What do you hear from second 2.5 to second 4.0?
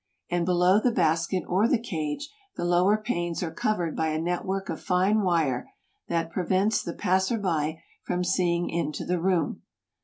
the lower panes are covered